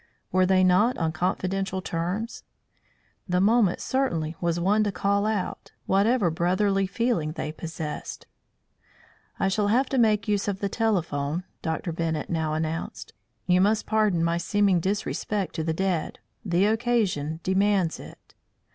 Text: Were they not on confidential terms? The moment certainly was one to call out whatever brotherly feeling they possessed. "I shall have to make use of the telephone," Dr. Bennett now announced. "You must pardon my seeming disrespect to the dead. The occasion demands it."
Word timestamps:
Were 0.31 0.47
they 0.47 0.63
not 0.63 0.97
on 0.97 1.11
confidential 1.11 1.79
terms? 1.79 2.43
The 3.29 3.39
moment 3.39 3.79
certainly 3.81 4.35
was 4.41 4.59
one 4.59 4.83
to 4.83 4.91
call 4.91 5.27
out 5.27 5.73
whatever 5.85 6.31
brotherly 6.31 6.87
feeling 6.87 7.33
they 7.33 7.51
possessed. 7.51 8.25
"I 9.39 9.47
shall 9.47 9.67
have 9.67 9.89
to 9.89 9.99
make 9.99 10.27
use 10.27 10.47
of 10.47 10.59
the 10.59 10.69
telephone," 10.69 11.43
Dr. 11.61 11.91
Bennett 11.91 12.31
now 12.31 12.55
announced. 12.55 13.13
"You 13.45 13.61
must 13.61 13.85
pardon 13.85 14.23
my 14.23 14.39
seeming 14.39 14.79
disrespect 14.79 15.53
to 15.53 15.63
the 15.63 15.71
dead. 15.71 16.17
The 16.43 16.65
occasion 16.65 17.39
demands 17.43 17.99
it." 17.99 18.33